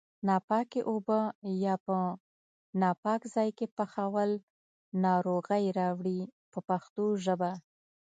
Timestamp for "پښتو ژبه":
6.67-7.51